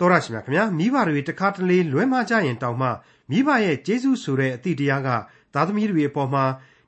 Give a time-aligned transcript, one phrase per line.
[0.00, 2.88] တော်ရရှိမြခင်ဗျာမိဘတွေတခါတလေလွဲမှားကြရင်တောင်မှ
[3.30, 5.08] မိဘရဲ့ကျေးဇူးဆိုတဲ့အသည့်တရားက
[5.54, 6.44] သားသမီးတွေအပေါ်မှာ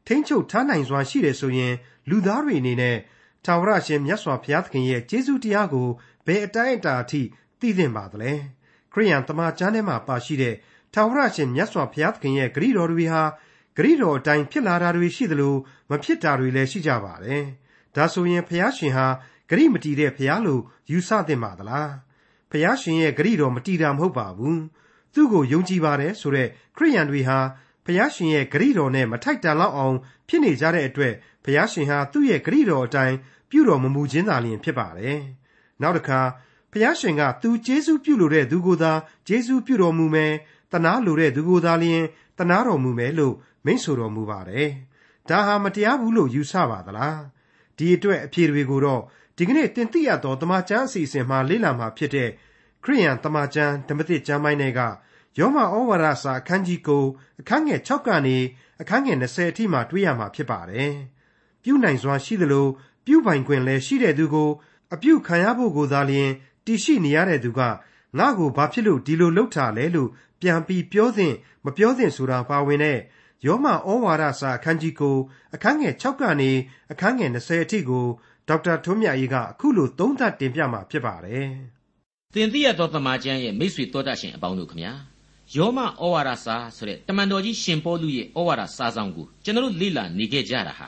[0.07, 1.75] ထိမ့်ချုပ်ထားနိုင်စွာရှိတယ်ဆိုရင်
[2.09, 2.97] လူသားတွေအနေနဲ့
[3.45, 5.89] ထာဝရရှင်မြတ်စွာဘုရားသခင်ရဲ့ကျေးဇူးတရားကို
[6.27, 7.23] ဘယ်အတိုင်းအတာအထိ
[7.61, 8.33] သိသင့်ပါသလဲ
[8.93, 10.55] ခရိယန်တမန်ကျမ်းထဲမှာပါရှိတဲ့
[10.95, 13.23] ထာဝရရှင်မြတ်စွာဘုရားသခင်ရဲ့ဂရုတော်တွေဟာ
[13.77, 15.55] ဂရိတော်အတိုင်းဖြစ်လာတာတွေရှိသလို
[15.91, 17.45] မဖြစ်တာတွေလည်းရှိကြပါတယ်
[17.97, 19.07] ဒါဆိုရင်ဘုရားရှင်ဟာ
[19.51, 21.91] ဂရိမတီတဲ့ဘုရားလို့ယူဆသင့်ပါသလား
[22.53, 24.63] ဖျားရှင်ရဲ့ဂရိတော်မတီတာမဟုတ်ပါဘူး
[25.15, 27.39] သူ့ကိုယုံကြည်ပါတယ်ဆိုတဲ့ခရိယန်တွေဟာ
[27.87, 29.97] ဖျားရှင်ရဲ့ဂရိတော်နဲ့မထိုက်တန်လောက်အောင်
[30.29, 33.17] ဖြစ်နေကြတဲ့အတွက်ဖျားရှင်ဟာသူ့ရဲ့ဂရိတော်အတိုင်း
[33.51, 35.21] ပြုတော်မမူခြင်းသာလျှင်ဖြစ်ပါတယ်
[35.83, 36.21] နောက်တစ်ခါ
[36.73, 38.93] ဖျားရှင်ကသူကျေးဇူးပြုလိုတဲ့သူကိုသာ
[39.29, 40.33] ကျေးဇူးပြုတော်မူမယ်
[40.73, 42.05] တနာလိုတဲ့သူကိုသာလျှင်
[42.39, 43.35] တနာတော်မူမယ်လို့
[43.65, 44.69] မိန့်ဆိုတော်မူပါတယ်
[45.29, 47.21] ဒါဟာမတရားဘူးလို့ယူဆပါသလား
[47.77, 49.03] ဒီအတွက်အဖြေတွေကိုတော့
[49.43, 52.31] ဒီကနေ့တင်ပြရသောတမန်ကျမ်းအစီအစဉ်မှာလေ့လာမှာဖြစ်တဲ့
[52.85, 54.81] ခရိယန်တမန်ကျမ်းဓမ္မသစ်ကျမ်းပိုင်းတွေက
[55.39, 58.37] ယောမဩဝါဒစာအခန်းကြီး9အခန်းငယ်6ကနေ
[58.81, 60.93] အခန်းငယ်20အထိမှာတွေ့ရမှာဖြစ်ပါတယ်။
[61.63, 62.67] ပြုနိုင်စွာရှိသလို
[63.07, 64.51] ပြုပိုင်ခွင့်လည်းရှိတဲ့သူကို
[64.95, 66.31] အပြုခံရဖို့ကိုသာလျှင်
[66.67, 67.61] တည်ရှိနေရတဲ့သူက
[68.19, 72.99] ငါ့ကိုဘာဖြစ်လို့ဒီလိုလုပ်တာလဲလို့ပြန်ပြီးပြောသင့်မပြောသင့်ဆိုတာပါဝင်တဲ့
[73.47, 76.51] ယောမဩဝါဒစာအခန်းကြီး9အခန်းငယ်6ကနေ
[76.93, 78.07] အခန်းငယ်20အထိကို
[78.49, 81.49] ဒေါက်တာထွန်းမြတ်အေးကအခုလိုသုံးသပ်တင်ပြมาဖြစ်ပါတယ်။
[82.35, 84.93] သင်သိရသောသမာကျမ်းရဲ့မိတ်ဆွေတော်တတ်ရှင်အပေါင်းတို့ခမညာ
[85.57, 90.87] ယောမဩဝါဒစာဆိုတဲ့တမန်တော်ကြီးရှင်ပေါလုရဲ့ဩဝါဒစာဆောင်ကိုကျွန်တော်တို့လေ့လာနေခဲ့ကြတာဟာ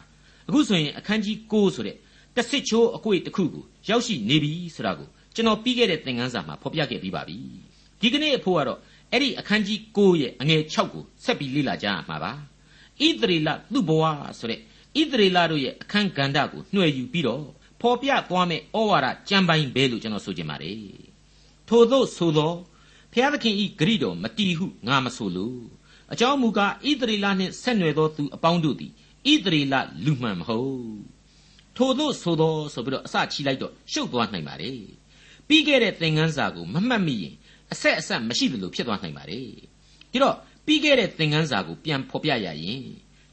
[0.49, 1.97] အခုဆိုရင်အခန်းကြီး9ဆိုတဲ့
[2.37, 7.39] တဆစ်ချိုးအကွေတစ်ခုကိုရောက်ရှိနေပြီဆိုတာကိုကျွန်တော်ပြီးခဲ့တဲ့သင်ခန်းစာမှာဖော်ပြခဲ့ပြီးပါပြီ။
[8.01, 8.79] ဒီကနေ့အဖို့ကတော့
[9.13, 12.33] အဲ့ဒီအခန်းကြီး9ရဲ့အငယ်6ကိုဆက်ပြီးလေ့လာကြရမှာပါ။
[13.05, 14.05] ဣသရေလသူ့ဘဝ
[14.39, 14.61] ဆိုတဲ့
[15.01, 17.45] ဣသရေလတို့ရဲ့အခန်းကဏ္ဍကိုနှွှဲယူပြီးတော့
[17.81, 20.81] ဖော်ပြသွားမယ့်ဩဝါဒကြံပိုင်ပဲလို့ကျွန်တော်ဆိုချင်ပါတယ်
[21.69, 22.55] ထို့သောဆိုသော
[23.13, 25.55] ဖျားသခင်ဤဂရိတော်မတီဟုငါမဆိုလို
[26.13, 28.93] အကြောင်းမူကားဣသရေလနှင့်ဆက်နွယ်သောသူအပေါင်းတို့သည်
[29.33, 30.85] ဣသရေလလူမှန်မဟုတ်
[31.77, 34.81] ထို့သောဆိုသောဆိုပြီးတော့အစချီလိုက်တော့ရှုပ်သွားနိုင်ပါတယ်
[35.49, 37.35] ပြီးခဲ့တဲ့သင်ခန်းစာကိုမမှတ်မိရင်
[37.73, 39.49] အဆက်အဆက်မရှိသလိုဖြစ်သွားနိုင်ပါတယ်
[40.13, 42.85] ဒီတော့ပြီးခဲ့တဲ့သင်ခန်းစာကိုပြန်ဖော်ပြရရင်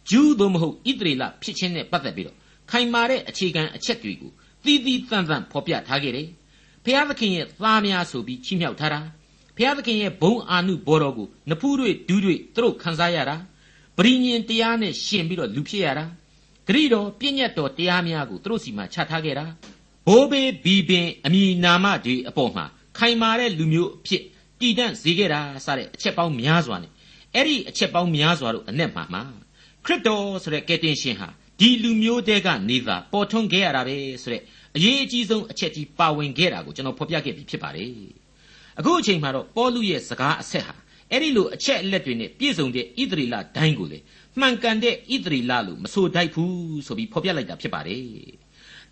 [0.09, 2.37] ဂျူးသို့မဟုတ်ဣသရေလဖြစ်ခြင်းနဲ့ပတ်သက်ပြီးတော့
[2.71, 4.31] ခိုင်မာတဲ့အခြေခံအချက်တွေကို
[4.65, 6.27] သီးသီးသန့်သန့်ဖော်ပြထားခဲ့တယ်။
[6.85, 8.99] ဖျားသခင်ရဲ့သားများဆိုပြီးချီးမြှောက်ထားတာ။
[9.57, 13.35] ဖျားသခင်ရဲ့ဘုံအာနုဘောတော်ကိုနဖူးတွေဒူးတွေသူတို့ခံစားရတာ။
[13.97, 16.05] ပရိညင်တရားနဲ့ရှင်ပြီးတော့လူဖြစ်ရတာ။
[16.67, 19.45] ဂရိတော်ပြည့်ညတ်တော်တရားများကိုသူတို့စီမှာချထားခဲ့တာ။
[20.07, 22.65] ဘိုးဘေးဘီပင်အမိနာမတွေအပေါ်မှာ
[22.97, 24.23] ခိုင်မာတဲ့လူမျိုးအဖြစ်
[24.59, 26.91] တည်တံ့စေခဲ့တာစတဲ့အချက်ပေါင်းများစွာနဲ့
[27.35, 29.23] အဲ့ဒီအချက်ပေါင်းများစွာတို့အ내မှာမှာ
[29.85, 31.27] ခရစ်တော်ဆိုတဲ့ကယ်တင်ရှင်ဟာ
[31.59, 34.41] ဒီလူမျိုးတဲကနေသာပေါ်ထွန်းခဲ့ရတာပဲဆိုတဲ့
[34.75, 37.93] အရေးအကြီးဆုံးအချက်ကြီးပါဝင်ခဲ့တာကိုကျွန်တော်ဖော်ပြခဲ့ပြီးဖြစ်ပါတယ်
[38.79, 40.75] အခုအချိန်မှာတော့ပေါလုရဲ့စကားအဆက်ဟာ
[41.11, 43.99] အဲ့ဒီလိုအချက်အလက်တွေနဲ့ပြည့်စုံတဲ့ဣသရေလတိုင်းကိုလေ
[44.39, 48.05] မှန်ကန်တဲ့ဣသရေလလို့မဆိုတတ်ဘူးဆိုပြီးဖော်ပြလိုက်တာဖြစ်ပါတယ်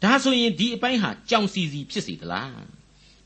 [0.03, 2.59] ဒါဆိုရင်ဒီအပိုင်းဟာကြောင်စီစီဖြစ်စီသလား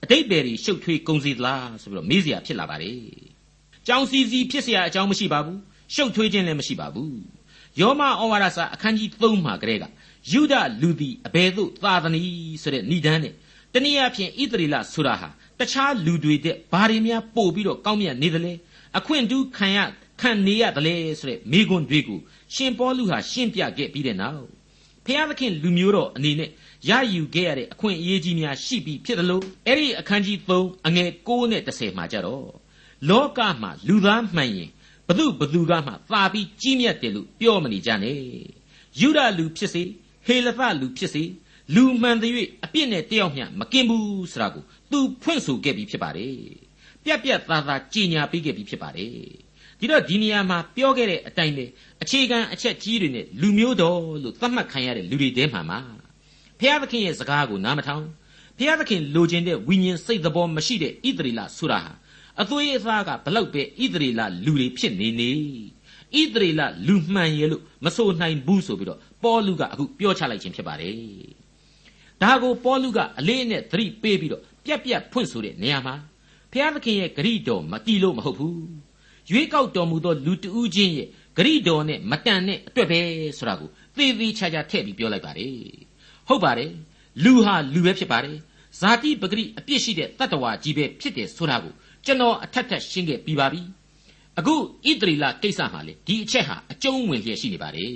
[0.04, 3.00] အတိတ်ပဲတွေရှုပ်ထွေးကုန်စီသလားဆိုပြီးတော့မေးစရာဖြစ်လာပါတယ်
[3.88, 5.60] ကြောင်စီစီဖြစ်စရာအကြောင်းမရှိပါဘူး
[5.96, 7.16] ရှုပ်ထွေးခြင်းလည်းမရှိပါဘူး
[7.80, 9.86] ယောမဩဝါဒစာအခန်းကြီး3မှာကလေးက
[10.32, 12.22] ယုဒလူသည်အဘယ်သို့သာသနီ
[12.62, 13.34] ဆိုတဲ့ဏိဒန်းနဲ့
[13.74, 15.30] တနည်းအားဖြင့်ဣသရေလဆိုတာဟာ
[15.60, 18.54] တခြားလူတွေတဲ့ဘာတွေများပို့ပြီးတော့ကောင်းမြတ်နေသလဲ
[18.98, 19.78] အခွင့်တူးခံရ
[20.22, 22.20] ခံနေရသလဲဆိုတဲ့မိကွန်းတွေကို
[22.54, 24.46] ရှင်ပေါလုဟာရှင်းပြခဲ့ပြီးတဲ့နောက်
[25.06, 26.50] ဖျားသခင်လူမျိုးတော်အနေနဲ့
[26.90, 32.48] ရယူခဲ့ရတဲ့အခွင့်အရေးကြီးများရှိပြီးဖြစ်တယ်လို့အဲ့ဒီအခန်းကြီး3အငယ်6နဲ့10မှာကြတော့
[33.10, 34.70] လောကမှာလူသားမှန်ရင်
[35.08, 38.18] ဘသူဘသူကမှသာပြီးကြီးမြတ်တယ်လို့ပြောမနေကြနဲ့
[39.00, 39.84] ယူဒလူဖြစ်စေ
[40.26, 41.24] ဟေလသလူဖြစ်စေ
[41.76, 42.34] လူမှန်သည်
[42.64, 46.38] အပြစ်နဲ့တယောက်မျှမကင်းဘူးဆိုတာကိုသူဖွင့်ဆိုခဲ့ပြီးဖြစ်ပါတယ်
[47.04, 49.14] ပြက်ပြက်သားသားကြီးညာပေးခဲ့ပြီးဖြစ်ပါတယ်
[49.80, 51.66] ဒီတော့ဒီနေရာမှာပြောခဲ့တဲ့အတိုင်းပဲ
[52.04, 55.80] အခြေခံအချက်ကြီးတွေနဲ့လူမျိုးတော်လို့သတ်မှတ်ခံရတဲ့လူတွေတဲမှာမှာ
[56.60, 58.06] ဖျားသခင်ရဲ့စကားကိုနားမထောင်
[58.58, 61.92] ဖျားသခင်လိုချင်တဲ့ဝိညာဉ်စိတ်သဘောမရှိတဲ့ဣသရေလဆိုတာဟာ
[62.42, 65.32] အသွေးအသားကဘလောက်ပဲဣသရေလလူတွေဖြစ်နေနေ
[66.20, 70.96] ဣသရေလလူမှန်ရဲ့လို့မဆိုနိုင်ဘူးဆိုပြီးတော့ပေါလုကအခုပြောချလိုက်ခြင်းဖြစ်ပါတယ်
[72.22, 75.96] ဒါကိုပေါလုကအလေးနဲ့သတိပေးပြီးတော့ပြက်ပြက်ဖွင့်ဆိုတဲ့နေရာမှာ
[76.52, 78.64] ဘုရားသခင်ရဲ့ဂရိတော်မတီးလို့မဟုတ်ဘူး
[79.32, 81.08] ရွေးကောက်တော်မူသောလူတဦးချင်းရဲ့
[81.38, 83.00] ဂရိတော်နဲ့မတန်တဲ့အတွက်ပဲ
[83.38, 85.56] ဆိုတာကိုသေသေးချာချာထည့်ပြီးပြောလိုက်ပါတယ်
[86.28, 86.72] ဟုတ်ပါတယ်
[87.24, 88.38] လူဟာလူပဲဖြစ်ပါတယ်
[88.80, 91.74] ဇာတိပဂရိအပြစ်ရှိတဲ့တတ္တဝါကြီးပဲဖြစ်တယ်ဆိုတာကို
[92.06, 93.62] ကျွန်တော်အထက်ထက်ရှင်းခဲ့ပြီးပါပြီ
[94.40, 94.60] အခုဣ
[95.02, 97.94] တရီလကိစ္စမှာလေဒီအချက်ဟာအကျုံးဝင်လျက်ရှိနေပါတယ်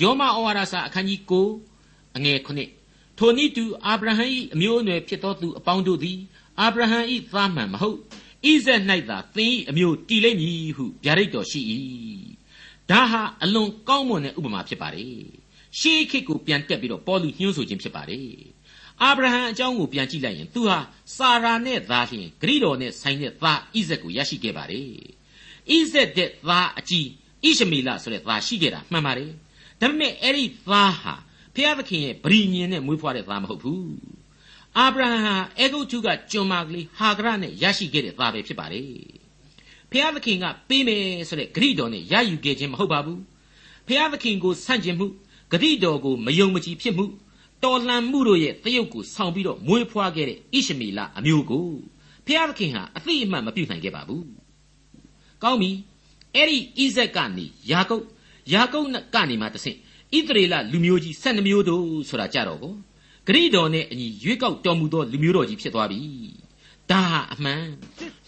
[0.00, 1.20] ယောမဩဝါဒစာအခန်းကြီး
[1.68, 4.24] 9အငယ်9ထိုနည်းတူအာဗြဟံ၏
[4.54, 6.18] အမျိုးအနွယ်ဖြစ်သောသူအပေါင်းတို့သည်
[6.60, 7.98] အာဗြဟံဤသားမှန်မဟုတ်
[8.46, 11.60] ဣဇက်၌သာသင်ဤအမျိုးတည်လိမ့်မည်ဟုဗျာဒိတ်တော်ရှိ၏
[12.90, 15.18] ဒါဟာအလွန်ကောင်းမွန်တဲ့ဥပမာဖြစ်ပါတယ်
[15.78, 18.26] ရှေးခေတ်ကိုပြန်တက်ပြီးတော့ပေါ်လူညှိုးဆိုခြင်းဖြစ်ပါတယ်
[19.02, 20.78] အာဗြဟံအကြောင်းကိုပြန်ကြည့်လိုက်ရင်သူဟာ
[21.16, 24.88] စာရာနဲ့သားလျှင်ဂရိတော်နဲ့ဆိုင်တဲ့သားဣဇက်ကိုရရှိခဲ့ပါတယ်
[25.70, 27.06] ဣဇက်တဲ့သားအကြီး
[27.44, 29.30] ဣရှမေလဆိုတဲ့သားရှိခဲ့တာမှန်ပါတယ်
[29.80, 31.14] ဒါပေမဲ့အဲ့ဒီသားဟာ
[31.54, 33.92] ဖျားသခင်ရဲ့ဗြိညင်နဲ့မွေးဖွားတဲ့သားမဟုတ်ဘူး
[34.78, 38.88] အာဗြဟံဟာအေဂုတ်ထုကကျွန်မကလေးဟာဂရနဲ့ရရှိခဲ့တဲ့သားပဲဖြစ်ပါတယ်
[39.90, 43.20] ဖျားသခင်ကပေးမယ်ဆိုတဲ့ဂရိတော်နဲ့ရယူခဲ့ခြင်းမဟုတ်ပါဘူး
[43.88, 45.06] ဖျားသခင်ကိုဆန့်ကျင်မှု
[45.52, 47.04] ဂရိတော်ကိုမယုံမကြည်ဖြစ်မှု
[47.64, 51.66] တော်လှန်မှုတို့ရဲ့တရုပ်ကိုဆောင်ပြီးတော့မွေးဖွားခဲ့တဲ့ဣရှမေလအမျိုးကို
[52.26, 54.26] ဖျားသခင်ဟာအသိအမှတ်မပြုနိုင်ခဲ့ပါဘူး
[55.42, 55.70] ကောင်းပြီ
[56.34, 58.04] အဲ့ဒီဣဇက်ကနေယာကုပ်
[58.52, 59.76] ယာကုပ်ကနေမှတဆင့်
[60.16, 62.74] ဣသရေလလူမျိုးကြီး12မျိုးတို့ဆိုတာကြတော့ကို
[63.26, 66.00] ဂရိတော်နဲ့အညီရွေးကောက်တော်မူသောလူမျိုးတော်ကြီးဖြစ်သွားပြီ
[66.90, 67.62] ဒါဟာအမှန်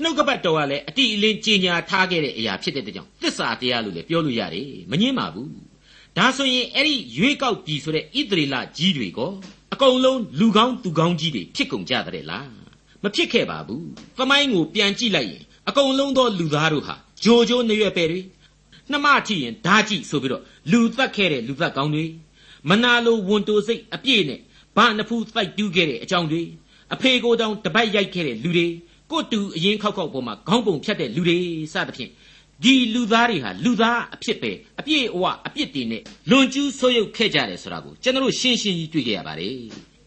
[0.03, 5.51] နှုတ်ကပတ်တော်ကလည်းအတိအလင်းကြီးညာထားခဲ့တဲ့အရာဖြစ်တဲ့ကြောင့်သစ္စာတရားလို့လည်းပြောလို့ရတယ်မငင်းပါဘူး
[6.17, 9.21] ဒါဆိုရင်အဲ့ဒီရွေးကောက်ပြီဆိုတဲ့ဣသရေလကြီးတွေက
[9.73, 12.49] အကုန်လုံးလူကောင်းသူကောင်းကြီးတွေဖြစ်ကုန်ကြတဲ့လား
[13.03, 13.87] မဖြစ်ခဲ့ပါဘူး
[14.19, 18.21] သမိုင်းကိုပြန်ကြည့်လိုက်ရင်အကုန်လုံးသောလူသားတို့ဟာဂျိုဂျိုနေရွယ်ပဲတွေ
[18.91, 22.05] နှမထီရင်ဓာကြည့်ဆိုပြီးတော့လူသက်ခဲ့တဲ့လူသက်ကောင်းတွေ
[22.69, 24.41] မနာလိုဝန်တိုစိတ်အပြည့်နဲ့
[24.77, 26.43] ဘာနဖူးတိုက်တူးခဲ့တဲ့အကြောင်းတွေ
[26.95, 28.67] အဖေကိုတောင်တပတ်ရိုက်ခဲ့တဲ့လူတွေ
[29.11, 31.39] ကိုတူအရင်ခောက်ခောက်ပေါ်မှာခေါင်းပုံဖြတ်တဲ့လူတွေ
[31.73, 32.11] စသဖြင့်
[32.63, 39.55] ဒီလူသားတွေဟာလူသားအဖြစ်ပဲအပြည့်အဝအပြစ်တင်နဲ့လွန်ကျူးဆိုးရုပ်ခဲ့ကြတယ်ဆိုတာကိုကျွန်တော်ရှင်းရှင်းကြီးတွေ့ကြရပါတယ်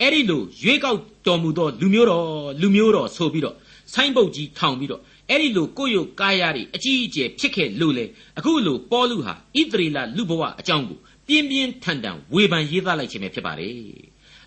[0.02, 2.26] အဲ့ဒီလိုရွေးကောက်တော်မူသောလူမျိုးတော်
[2.62, 3.56] လူမျိုးတော်ဆိုပြီးတော့
[3.94, 8.06] ဆိုင်းပုတ်ကြီးထောင်ပြီးတော့အဲ့ဒီလိုကိုယ့်ရုပ်ကာယတွေအကြီးအကျယ်ဖြစ်ခဲ့လို့လေ
[8.38, 13.78] အခုလိုပေါလုဟာဣသရေလလူဘဝအကြောင်းကိုပြင်းပြင်းထန်ထန်ဝေဖန်ရေးသားလိုက်ခြင်းပဲဖြစ်ပါတယ်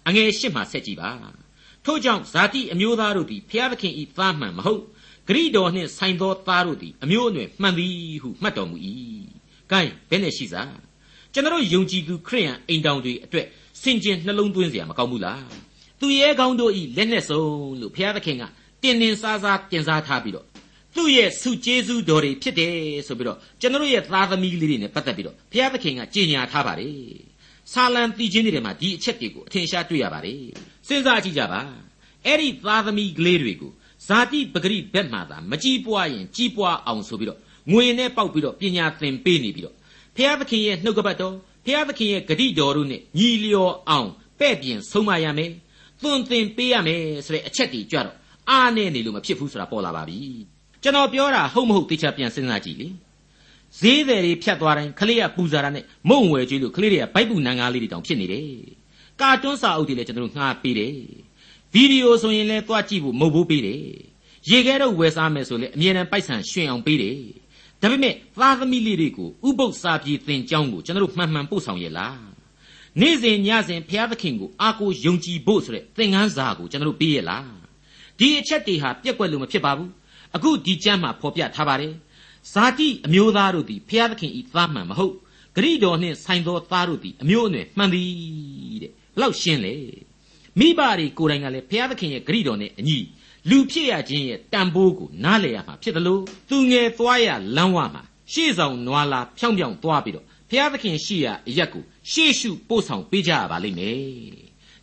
[0.07, 1.11] အငယ်ရှစ်မှာဆက်ကြည့်ပါ
[1.85, 4.83] ထို့ကြောင့်ဇာတိအမျိုးသားတို့သည်ဖျားသခင်ဤသားမှန်မဟုတ်
[5.28, 8.78] ဂရိတော်နှင့်ဆိုင်သောသားတို့သည်အမျိုးအနွယ်မှန်သည်ဟုမှတ်တော်မူ၏။
[9.72, 10.74] ကဲဘယ်နဲ့ရှိစား
[11.34, 13.48] ကျွန်တော်ယုံကြည်သူခရိယန်အိမ်တောင်တွေအတွက်
[13.82, 15.42] စင်ကြင်နှလုံးသွင်းเสียမကောင်းဘူးလား။
[16.00, 18.44] သူရဲကောင်းတို့ဤလက်နဲ့ဆုံးလို့ဘုရားသခင်က
[18.82, 20.46] တင်းတင်းစားစားတင်စားထားပြီးတော့
[20.96, 22.76] သူ့ရဲ့ဆုကျေးဇူးတော်တွေဖြစ်တယ်
[23.08, 26.96] ဆိုပြီးတော့ကျွန်တော်ရဲ့သားသမီးလေးတွေနဲ့ပတ်သက်ပြီးတော့ဘုရားသခင်ကကြေညာထားပါတယ်။
[27.74, 30.42] ဆာလံတည်ခြင်းတွေမှာဒီအချက်တွေကိုအထင်ရှားတွေ့ရပါတယ်။
[30.88, 31.62] စဉ်းစားကြည့်ကြပါ။
[32.26, 33.72] အဲ့ဒီသားသမီးကလေးတွေကို
[34.07, 37.39] ဇာတိပဂရိဘက်မှသာမကြီးပွားရင်ကြီးပွားအောင်ဆိုပြီးတော့
[37.73, 39.75] ငွေနဲ့ပေါက်ပြီးတော့ပညာသင်ပေးနေပြီးတော့
[40.17, 41.35] ဖျားသခင်ရဲ့နှုတ်ကပတ်တော်
[41.67, 44.09] ဖျားသခင်ရဲ့ဂတိတော်တို့နဲ့ညီလျော်အောင်
[44.41, 45.51] ပဲ့ပြင်ဆုံးမရမယ်
[46.03, 48.17] သွန်သင်ပေးရမယ်ဆိုတဲ့အချက်တွေကြတော့
[48.51, 50.19] အားနဲ့နေလို့မဖြစ်ဘူးဆိုတာပေါ်လာပါပြီ
[50.83, 52.89] ကျွန်တော်ပြောတာဟုတ်မဟုတ်သိချပြန်စဉ်းစားကြည့်လေ
[53.81, 58.51] ဈေးတယ်တွေဖြတ်သွားတိုင်းခလေးကပူဇာတာနဲ့မုံဝယ်ကြွေးလို့ခလေးတွေကဗိုက်ပူနန်းကားလေးတွေတောင်ဖြစ်နေတယ်
[59.21, 60.97] ကာတွန်းစာအုပ်တွေလည်းကျွန်တော်တို့ငှားပေးတယ်
[61.77, 63.81] ဗီဒီယိုဆိုရင်လည်းသွားကြည့်ဖို့မဟုတ်ဘူးပေးတယ်
[64.51, 67.17] ရေခဲတော့ဝယ်စားမယ်ဆိုလည်းအမြဲတမ်းပိုက်ဆံရွှင်အောင်ပေးတယ်
[67.81, 72.21] ဒါပေမဲ့သားသမီးလေးတွေကိုဥပုပ်စာပြေသင်ကြောင်းကိုကျွန်တော်တို့မှန်မှန်ပို့ဆောင်ရလား
[73.01, 77.51] နေ့စဉ်ညစဉ်ဘုရားသခင်ကိုအားကိုးယုံကြည်ဖို့ဆိုတဲ့သင်ခန်းစာကိုကျွန်တော်တို့ပေးရလား
[78.19, 79.91] ဒီအချက်တွေဟာပြက်ကွက်လို့မဖြစ်ပါဘူး
[80.37, 81.93] အခုဒီကျမ်းမှာဖော်ပြထားပါတယ်
[82.53, 85.15] ဇာတိအမျိုးသားတို့သည်ဘုရားသခင်ဤသားမှန်မဟုတ်
[85.57, 88.09] ဂရိတော်နှင့်ဆိုင်သောသားတို့သည်အမျိုးအနွယ်မှန်သည်
[88.83, 89.75] တဲ့ဘလောက်ရှင်းလေ
[90.59, 92.99] မိဘတွေကိုယ်တိုင်ကလည်းဘုရားသခင်ရဲ့ဂရိတော်နဲ့အညီ
[93.51, 98.03] လူဖြစ်ရခြင်းရဲ့တန်ဖိုးကိုနားလည်ရမှာဖြစ်တယ်လို့သူငယ်သွားရလမ်းဝမှာ
[98.33, 103.99] ရှေ့ဆောင်နွားလာဖြောင်းဖြောင်းသွားပြီးတော့ဘုရားသခင်ရှိရာအရက်ကိုရှေ့ရှုပို့ဆောင်ပေးကြရပါလိမ့်မယ်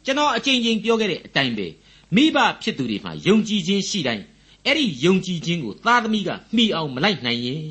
[0.06, 1.68] ကျွန်တော်အချိန်ချင်းပြောခဲ့တဲ့အတိုင်းပဲ
[2.16, 4.24] မိဘဖြစ်သူတွေမှာယုံကြည်ခြင်းရှိတိုင်း
[4.66, 7.64] အဲ့ဒီယုံကြည်ခြင်းကိုသားသမီးကမှီအောင်မလိုက်နိုင်ရင်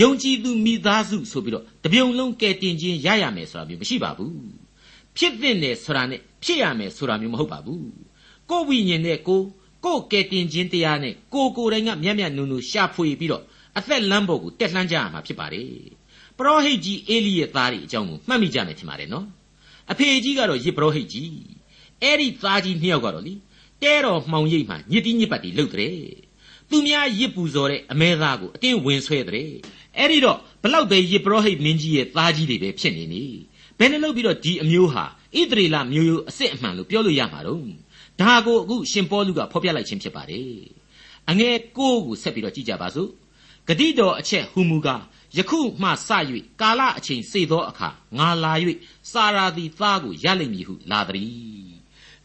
[0.00, 4.34] ယုံကြည်သူမိသားစုဆိုပြီးတော့တပြုံလုံးကဲတင်ခြင်းရရမယ်ဆိုတာမျိုးမရှိပါဘူး
[5.16, 7.86] ဖြစ်တဲ့နေဆိုတာနဲ့ ဖြစ်ရမယ်ဆိုတာမျိုးမဟုတ်ပါဘူး
[8.50, 9.40] ကိုယ်ဝိညာဉ်နဲ့ကို
[9.84, 13.42] ကိုယ်ကဲတင်ခြင်းတရားနဲ့ကိုကိုယ်တိုင်ကမျက်မျက်နုံနုံရှာဖွေပြီးတော့
[13.78, 15.68] အသက်လမ်းပေါ်ကိုတက်လှမ်းကြရမှာဖြစ်ပါတယ်
[16.38, 19.26] ပရောဟိတ်ကြီးအေလိရဲ့သားတွေအကြောင်းကိုမှတ်မိကြမယ်ထင်ပါတယ်နော်
[19.90, 21.32] အဖေကြီးကတော့ယေပရောဟိတ်ကြီး
[22.02, 23.34] အဲ့ဒီသားကြီးနှစ်ယောက်ကတော့လေ
[23.82, 25.96] တဲတော်မှောင်ရိပ်မှညစ်တိညစ်ပတ်တီလှုပ်တဲ့
[26.70, 29.50] သူများရစ်ပူဇော်တဲ့အမဲသားကိုအတင်းဝင်ဆွဲတဲ့
[29.98, 33.24] အဲ့ဒီတော့ဘလောက်ပဲယေပရောဟိတ်မင်းကြီးရဲ့သားကြီးတွေပဲဖြစ်နေနေ
[33.78, 35.04] ဘယ်နဲ့လို့ပြီးတော့ဒီအမျိုးဟာ
[35.40, 37.60] ဣသရေလမျိုးရိုးအစ်စ်အမှန်လို့ပြောလို့ရမှာတော့
[38.20, 40.56] ဒါကိုအခုရှင်ပေါလုကဖော်ပြလိုက်ခြင်းဖြစ်ပါတယ်
[41.30, 43.10] အငယ်ကိုကိုဆက်ပြီးတော့ကြည့်ကြပါစို့
[43.68, 45.02] ဂတိတော်အချက်ဟူမူကား
[45.36, 46.10] ယခုမှစ၍
[46.60, 48.52] ကာလအချိန်စေသောအခါငါလာ၍
[49.12, 51.72] စာရာသည်သားကိုရလိမ့်မည်ဟုလာသည်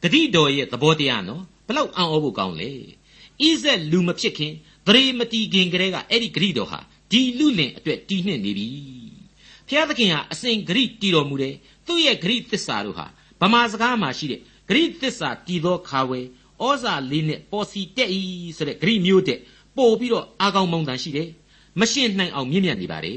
[0.02, 2.72] ဂတိတော်ရဲ့သဘောတရားနော်ဘလောက်အံ့ဩဖို့ကောင်းလဲ
[3.44, 4.54] ဣဇက်လူမဖြစ်ခင်
[4.88, 6.80] သရေမတီခင်ကလေးကအဲ့ဒီဂရိတော်ဟာ
[7.12, 8.68] ဒီလူလင်အတွက်တီးနှင့်နေပြီ
[9.68, 11.56] ဖျားသခင်ဟာအစဉ်ဂရိတီတော်မူတယ်
[11.88, 13.06] သူ့ရဲ့ဂရိသစ္စာတို့ဟာ
[13.42, 16.20] ဗမာစကားမှာရှိတဲ့ဂရိသစ္စာတည်သောခါဝဲ
[16.62, 18.22] ဩဩဇာလေးနဲ့ပေါ်စီတက်ဤ
[18.58, 19.40] ဆိုတဲ့ဂရိမျိုးတဲ့
[19.78, 21.30] ပို့ပြီးတော့အာကောင်မောင်တန်ရှိတယ်
[21.80, 23.16] မရှင်းနိုင်အောင်မြင့်မြတ်နေပါလေ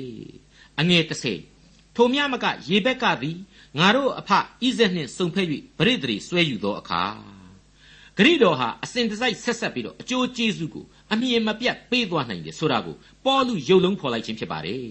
[0.81, 1.03] အငယ်
[1.49, 3.37] 30ထိုမြမကရေဘက်ကသည်
[3.79, 5.47] ငါတို့အဖဣဇက်နှင့်စုံဖက်၍
[5.79, 7.03] ပရိသေဆွဲယူသောအခါ
[8.17, 14.85] ဂရိတော်ဟာအစဉ်တစိုက်ဆက်ဆက်ပြီးတော့အကျိုးကျေးဇူးကိုအမြင်မပြတ်ပေးသွားနိုင်တယ်ဆိုတာကိုပေါ်လူရုပ်လုံးဖော်လိုက်ခြင်းဖြစ်ပါတယ်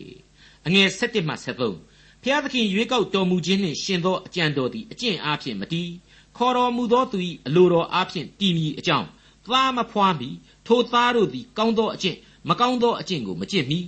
[0.67, 1.88] အငယ်7မှ73
[2.23, 5.89] ဖျားသခင်ရွေးကောက်တော်မူခြင်းနှင့်ရှင်သောအကြံတော်သည်အကျင့်အားဖြင့်မတည်
[6.38, 9.07] ခေါ်တော်မူသောသူ၏အလိုတော်အားဖြင့်တည်မည်အကြောင်း
[9.45, 10.29] သားမဖွားမီ
[10.67, 12.17] ထိုသားတို့သည်ကောင်းသောအကျင့်
[12.49, 13.79] မကောင်းသောအကျင့်ကိုမကျင့်မီ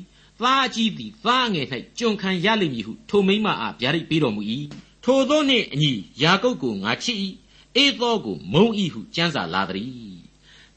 [0.41, 1.65] သားအကြီးသည်သားငယ်၌
[1.97, 4.41] ကျွန်ခံရလိမ့်မည်ဟုထိုမိမအားဗျာဒိတ်ပေးတော်မူ၏
[5.03, 7.17] ထိုသောနှင့်အညီယာကုပ်ကိုငါချစ်၏
[7.75, 10.15] အေသောကိုမုံ၏ဟုကြံစာလာသည်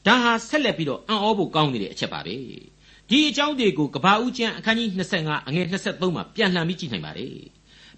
[0.05, 2.35] ဒါဟာဆက်လက်ပြီးတော့အံ့ဩဖို့ကောင်းနေတဲ့အချက်ပါပဲ
[3.09, 7.35] ဒီအကြောင်းတွေကိုကဘာဦးကျမ်းအခန်းကြီး25အငယ်23မှာပြန်လှန်ပြီးကြည့်နိုင်ပါတယ်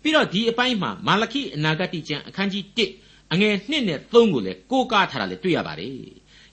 [0.01, 2.63] ပြီးတော့ဒီအပိုင်းမှာမာလခိအနာဂတိကျမ်းအခန်းကြီး
[2.97, 5.97] 1အငယ်2နဲ့3ကိုလည်းကိုးကားထားတာလည်းတွေ့ရပါတယ်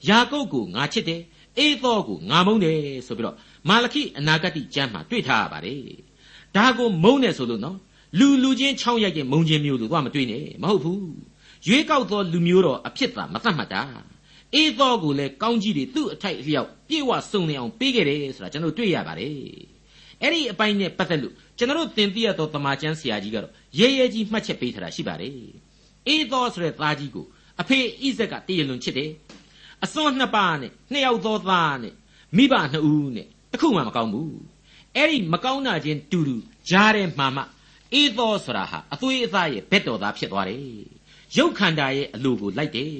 [0.08, 1.20] ယာကုပ်ကိုငါချစ်တယ်
[1.58, 3.36] အေသောကိုငါမုန်းတယ်ဆိုပြီးတော့
[3.68, 5.82] မာလခိအနာဂတိကျမ်းမှာတွေ့ထားရပါတယ်
[6.56, 7.78] ဒါကိုမုန်းတယ်ဆိုလို့နော်
[8.18, 11.06] လူလူချင်းချောင်းရိုက်တဲ့မုန်းခြင်းမျိုးလို့တော့မတွေ့နဲ့မဟုတ်ဘူး
[11.66, 13.82] ရွေးကောက်သောလူမျိုးတော်အဖြစ်သာမသတ်မှတ်တာ
[14.54, 19.34] အေသောကိုလည်းကောင်းကြီးတွေသူ့အထိုက်အလျောက်ပြေဝစုံနေအောင်ပေးခဲ့တယ်ဆိုတာကျွန်တော်တွေ့ရပါတယ်
[20.20, 25.34] အဲ့ဒီအပိုင်းနဲ့ပတ်သက်လို့ကျွန်တော်သင်သိရသောတမန်ကျမ်းဆရာကြီးကတော့ရဲရဲကြီးမှတ်ချက်ပေးထားတာရှိပါတယ်
[26.08, 27.26] အေသောဆိုတဲ့သားကြီးကို
[27.60, 29.10] အဖေဣဇက်ကတည်ရလွန်ချစ်တယ်
[29.84, 31.94] အစွန်းနှစ်ပါးနဲ့နှစ်ယောက်သောသားနဲ့
[32.36, 34.38] မိဘနှစ်ဦးနဲ့တခုမှမကောင်းဘူး
[34.96, 36.36] အဲ့ဒီမကောင်းတာချင်းတူတူ
[36.70, 37.42] ကြားတဲ့မှမှ
[37.94, 40.62] အေသောဆိုတာဟာအသွေးအသားရဲ့ဘက်တော်သားဖြစ်သွားတယ်
[41.36, 42.94] ရုပ်ခန္ဓာရဲ့အလိုကိုလိုက်တယ်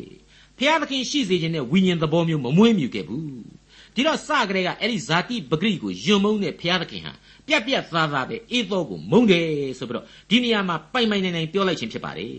[0.59, 3.25] ဖျားသခင်ရှိစေခြင်းနဲ့ဝိညာဉ်သဘောမျိုးမမွေးမြူခဲ့ဘူး
[3.95, 7.13] ဒီတော့စကလေးကအဲ့ဒီဇာတိပဂရိကိုယွံမုံတဲ့ဖျားသခင်ဟာ
[7.47, 9.47] ပြက်ပြက်သားသားပဲအေသောကိုမုံတယ်
[9.79, 12.35] ဆိုပြီးတော့ဒီနေရာမှာပိုင်ပိုင်နိုင်နိုင်ပြောလိုက်ခြင်းဖြစ်ပါတယ်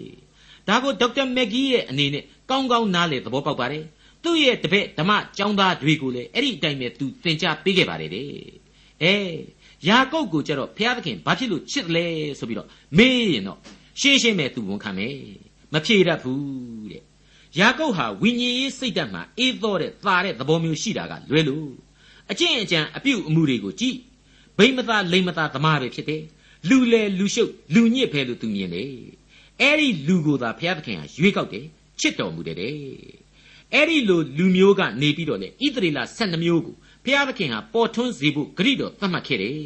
[0.67, 3.83] ဒါကိုဒေါက်တာမက်ဂီရဲ့အနေနဲ့ကောင်းကောင်းနားလေသဘောပေါက်ပါတယ်
[4.23, 8.27] သူ့ရဲ့တပည့်ဓမ္မကျောင်းသားတွေကိုလည်းအဲ့ဒီအတိုင်းပဲသူသင်ကြားပေးခဲ့ပါတယ်တဲ့
[9.03, 9.13] အဲ
[9.87, 12.05] ယာကုပ်ကိုကြတော့ဘုရားသခင်ဘာဖြစ်လို့ချစ်လဲ
[12.39, 12.67] ဆိုပြီးတော့
[12.97, 13.59] မေးရင်တော့
[13.99, 15.17] ရှင်းရှင်းပဲသူဝန်ခံမယ်
[15.73, 17.03] မဖြေတတ်ဘူးတဲ့
[17.59, 21.69] ယာကုပ်ဟာဝိညာဉ်ရေးစိတ်ဓာတ်မှာအေးသောတဲ့သာတဲ့သဘောမျိုးရှိတာကလွဲလို့
[22.31, 23.97] အကျင့်အကြံအပြုတ်အမှုတွေကိုကြည့်
[24.57, 26.23] ဘိမသာလိမ္မသာသမားပဲဖြစ်တယ်
[26.69, 28.91] လူလေလူရှုပ်လူညစ်ပဲလို့သူမြင်တယ်
[29.61, 31.65] အဲ့ဒီလူကိုသာဘုရားသခင်ဟာရွေးကောက်တယ်
[31.99, 32.73] ချစ်တော်မူတယ်တဲ့
[33.73, 39.59] အဲ့ဒီလိုလူမျိုးကနေပြီးတော့လေဣသရေလ12မျိုးကိုဘုရားသခင်ဟာပေါ်ထွန်းစေဖို့ဂရိတော်သတ်မှတ်ခဲ့တယ်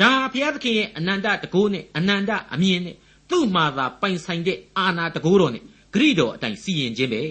[0.00, 2.96] ဒါဘုရားသခင်ရဲ့အနန္တတကိုးနဲ့အနန္တအမြင်နဲ့
[3.30, 7.22] သူ့မှာသာပိုင်ဆိုင်တဲ့အာနာတကိုးတော်နဲ့ ဂရိတော်အတိုင်းစီရင်ခြင်းပဲ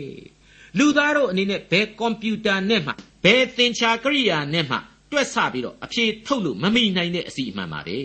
[0.78, 2.92] လူသားတို့အနေနဲ့ဘယ်ကွန်ပျူတာနဲ့မှ
[3.24, 4.78] ဘယ်သင်္ချာကရိယာနဲ့မှ
[5.12, 8.00] တွက်ဆပြီးတော့အဖြေထုတ်လို့မမိနိုင်တဲ့အစီအမှန်ပါပဲ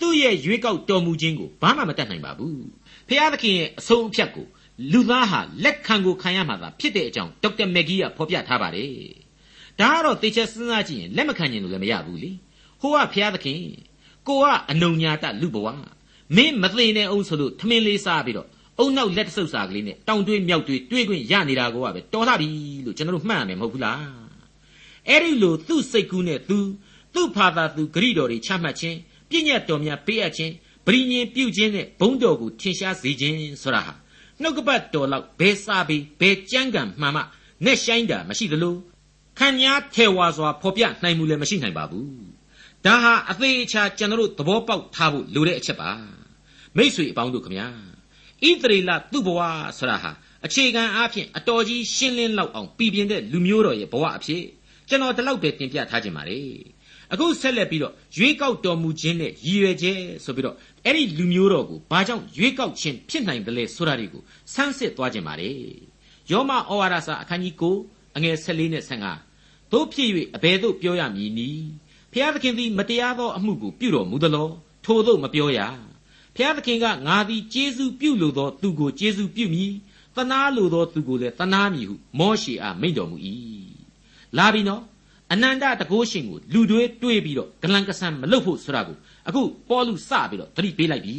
[0.00, 2.64] သူ့ရဲ့ရွေးကောက်တော်မူခြင်းကိုဘာမှမတတ်နိုင်ပါဘူး
[3.08, 4.46] ဖျားသခင်ရဲ့အဆုံးအဖြတ်ကို
[4.92, 8.94] လူသားဟာလက်ခံကိုခံရမှာသာဖြစ်တဲ့အကြောင်းဒေါက်တာမက်ဂီကဖော်ပြထားပါတယ်
[9.80, 12.30] ဒါကတော့တေချာစဉ်းစားကြည့်ရင်လက်မခံရင်လည်းမရဘူးလေ
[12.80, 13.60] ဟိုကဖျားသခင်
[14.28, 15.68] ကိုကအနုံညာတလူဘဝ
[16.36, 18.48] မင်းမသိနေအောင်ဆိုလို့ထမင်းလေးစားပြီးတော့
[18.80, 22.48] အုံနောက်လက်တဆုပ်စာကလေးနဲ့တောင်တွေးမြောက်တွေးတွေးခွင့်ရနေတာကိုကပဲတော်လာပြီ
[22.84, 24.00] လို့ကျွန်တော်တို့မှတ်ရမယ်မဟုတ်ဘူးလား
[25.08, 26.58] အဲ့ဒီလိုသူ့စိတ်ကူးနဲ့သူ
[27.14, 28.96] သူ့ဖာသာသူဂရိတော်တွေချမှတ်ခြင်း
[29.30, 30.52] ပြည့်ညတ်တော်များပေးအပ်ခြင်း
[30.86, 33.94] ပရိညင်ပြုခြင်းနဲ့ဘုံတော်ကိုထင်ရှားစေခြင်းဆိုတာဟာ
[34.40, 37.22] နှုတ်ကပတ်တော်လောက်ဘယ်စာပေဘယ်ကြမ်းကံမှန်မှ
[37.64, 38.74] နဲ့ဆိုင်တာမရှိသလို
[39.38, 42.08] ခံညာထဲဝါစွာဖော်ပြနိုင်မှုလည်းမရှိနိုင်ပါဘူး
[42.86, 45.90] ဒါဟာအသေးချာကျွန်တော်တို့သဘောပေါက်ထားဖို့လိုတဲ့အချက်ပါ
[46.76, 47.68] မိษွေအပေါင်းတို့ခမညာ
[48.48, 49.40] ဣသရေလသူ့ဘဝ
[49.78, 50.10] ဆိုတာဟာ
[50.46, 54.42] အခြေခံအားဖြင့်အတော်ကြီးရှင်းလင်းလောက်အောင်ပြည်ပြင်းတဲ့လူမျိုးတော်ရဲ့ဘဝအဖြစ်
[54.88, 56.40] ကျွန်တော်ဒီလောက်ပဲတင်ပြထားခြင်းပါလေ
[57.12, 65.50] အခုဆက်လက်ပြီးတော့ရွေးကောက်တော်မူခြင်းနဲ့ရည်ရွယ်ချက်ဆိုပြီးတော့အဲ့ဒီလူမျိုးတော်ကိုဘာကြောင့်ရွေးကောက်ခြင်းဖြစ်နိုင်တယ်လဲဆိုတာတွေကိုဆန်းစစ်သွားခြင်းပါလေ
[66.30, 68.84] ယောမဩဝါဒစာအခန်းကြီး9အငယ်14နဲ့
[69.28, 71.68] 15တို့ဖြစ်၍အဘယ်သို့ပြောရမည်နည်း
[72.12, 74.48] ဖျားသခင်သည်မတရားသောအမှုကိုပြုတော်မူသလော
[74.84, 75.60] ထို့သို့မပြောရ
[76.36, 79.72] ဖျားသခင်ကငါသည်ကျေးဇူးပြုလိုသောသူကိုကျေးဇူးပြုမည်
[80.16, 83.16] တနာလိုသောသူကိုလည်းတနာမည်ဟုမောရှေအားမိန့်တော်မူ၏
[84.38, 84.82] လာပြီနော်
[85.32, 88.96] အနန္တတကုရှင်ကိုလူတွေတွေးပြီးတော့ဂလန်ကဆန်မလုပ်ဖို့ဆိုတာကို
[89.28, 91.16] အခုပေါ်လူစပြီးတော့သတိပေးလိုက်ပြီ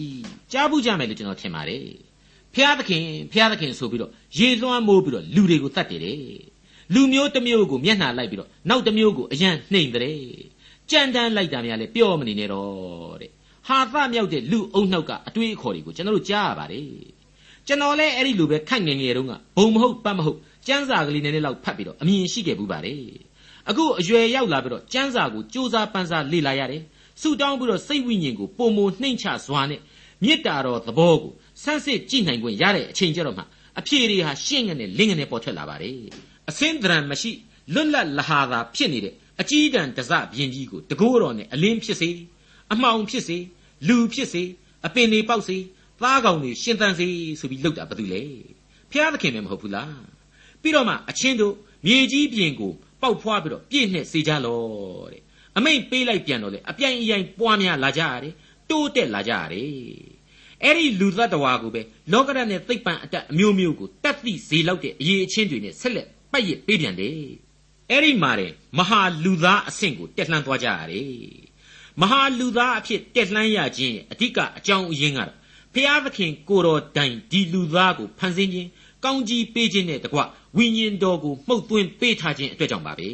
[0.52, 1.86] ကြားဘူးကြမယ်လို့ကျွန်တော်ထင်ပါတယ်
[2.54, 6.20] ဖျားသခင်ဖျားသခင်ဆိုပြီးတော့ရေလွှမ်းမိုးပြီးတော့လူတွေကိုတတ်တယ်တဲ့
[6.94, 10.18] လူမျိုးတစ်မျိုးကိုမျက်နှာလိုက်ပြီးတော့နောက်တစ်မျိုးကိုအယံနှိမ်တဲ့
[10.92, 13.32] ကြမ်းတမ်းလိုက်တာများလဲပြောမနေနဲ့တော့တဲ့
[13.72, 16.86] ဟာသမြောက်တဲ့လူအုံနှောက်ကအတွေးအခေါ်တွေကိုကျွန်တော်တို့ကြားရပါတယ်
[17.68, 20.38] ကျွန်တော်လည်းအဲ့ဒီလိုပဲခန့်ငယ်ငယ်တုန်းကဘုံမဟုတ်ပတ်မဟုတ်
[20.68, 22.98] ကျန်းစာကလေးနည်းနည်းလောက်ဖတ်ပြီးတော့အမြင်ရှိခဲ့ဘူးပါတယ်
[23.70, 26.82] အခုအရွယ်ရောက်လာပြီးတော့ကျန်းစာကိုစူးစမ်းပန်းစားလေ့လာရတယ်
[27.22, 29.80] ဆူတောင်းပြီးတော့စိတ်ဝိညာဉ်ကိုပုံမနှိမ့်ချစွာနဲ့
[30.24, 31.32] မေတ္တာတော်သဘောကို
[31.64, 33.44] ဆန်းစစ်ကြည့်နိုင်ခွင့်ရတဲ့အချိန်ကျတော့မှ
[33.80, 35.98] အဖြေတွေဟာရှင်းငနဲ့လင်းငနဲ့ပေါ်ထွက်လာပါတယ်
[36.50, 37.32] အစင်းတရံမရှိ
[37.74, 42.10] လွတ်လပ်လဟာသာဖြစ်နေတဲ့အကြီးတန်းတစပြင်းကြီးကိုတကိုးတော်နဲ့အလင်းဖြစ်စေ
[42.74, 43.38] အမှောင်ဖြစ်စေ
[43.88, 44.44] လူဖြစ်စေ
[44.86, 45.58] အပင်တွေပေါက်စေ
[46.02, 47.08] သားကောင်တွေရှင်သန်စေ
[47.40, 48.24] ဆိုပြီးလှုပ်တာဘာလို့လဲ
[48.92, 50.02] ဖျားသခင်ပဲမဟုတ်ဘူးလား
[50.62, 51.54] ပြီးတော့မှအချင်းတို့
[51.86, 52.72] မြေကြီးပြင်ကို
[53.02, 54.62] ပေါက်ဖွားပြီးတော့ပြည့်နှက်စေကြလော
[55.12, 55.22] တဲ့
[55.58, 58.34] အမိတ်ပေးလိုက်ပြန်တော့လေအပြိုင်အရင်ပွားများလာကြရတယ်
[58.70, 60.12] တိုးတက်လာကြရတယ်
[60.64, 67.16] အဲ့ဒီလူသတ္တဝါကိုပဲလောကရနဲ့သိပ္ပံအတတ်အမျိုးမျိုးကိုတတ်သိစေလောက်တဲ့အရေးအချင်းတွေနဲ့ဆက်လက်ပတ်ရစ်ပေးပြန်တယ်
[67.90, 71.51] အဲ့ဒီမှာတဲ့မဟာလူသားအဆင့်ကိုတက်လှမ်းသွားကြရတယ်
[72.00, 75.32] မဟာလူသားအဖြစ်တက်လှမ်းရခြင်းရဲ့အဓိကအကြောင်းအရင်းကတော့
[75.74, 78.70] ဖျားသခင်ကိုတော်တိုင်ဒီလူသားကိုဖန်ဆင်းခြင်း
[79.04, 80.20] ကောင်းကြီးပေးခြင်းနဲ့တကွ
[80.58, 83.10] ဝိညာဉ်တော်ကိုမှုတ်သွင်းပေးထားခြင်းအတွက်ကြောင့်ပါပဲ